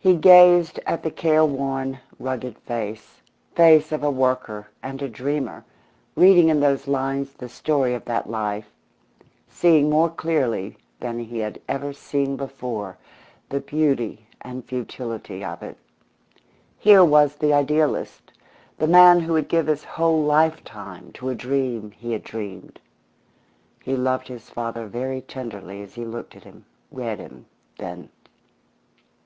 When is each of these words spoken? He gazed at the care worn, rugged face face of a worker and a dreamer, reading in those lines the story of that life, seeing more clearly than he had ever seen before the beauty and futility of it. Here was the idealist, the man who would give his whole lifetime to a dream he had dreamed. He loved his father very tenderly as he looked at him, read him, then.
He 0.00 0.16
gazed 0.16 0.80
at 0.86 1.02
the 1.02 1.10
care 1.10 1.44
worn, 1.44 2.00
rugged 2.18 2.56
face 2.60 3.20
face 3.54 3.92
of 3.92 4.02
a 4.02 4.10
worker 4.10 4.70
and 4.82 5.02
a 5.02 5.08
dreamer, 5.10 5.66
reading 6.16 6.48
in 6.48 6.60
those 6.60 6.88
lines 6.88 7.34
the 7.34 7.46
story 7.50 7.92
of 7.92 8.06
that 8.06 8.30
life, 8.30 8.70
seeing 9.50 9.90
more 9.90 10.08
clearly 10.08 10.78
than 11.00 11.18
he 11.18 11.38
had 11.40 11.60
ever 11.68 11.92
seen 11.92 12.38
before 12.38 12.96
the 13.50 13.60
beauty 13.60 14.26
and 14.40 14.64
futility 14.64 15.44
of 15.44 15.62
it. 15.62 15.76
Here 16.78 17.04
was 17.04 17.36
the 17.36 17.52
idealist, 17.52 18.32
the 18.78 18.88
man 18.88 19.20
who 19.20 19.34
would 19.34 19.48
give 19.50 19.66
his 19.66 19.84
whole 19.84 20.22
lifetime 20.22 21.12
to 21.12 21.28
a 21.28 21.34
dream 21.34 21.90
he 21.90 22.12
had 22.12 22.24
dreamed. 22.24 22.80
He 23.82 23.94
loved 23.94 24.26
his 24.28 24.48
father 24.48 24.86
very 24.86 25.20
tenderly 25.20 25.82
as 25.82 25.94
he 25.96 26.06
looked 26.06 26.34
at 26.34 26.44
him, 26.44 26.64
read 26.90 27.18
him, 27.18 27.44
then. 27.76 28.08